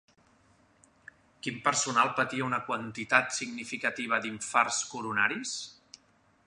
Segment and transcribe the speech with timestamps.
[1.47, 5.55] Quin personal patia una quantitat significativa d'infarts coronaris?